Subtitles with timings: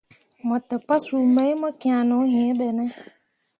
[0.47, 2.85] Mo te pasuu mai mo kian no yĩĩ ɓe ne.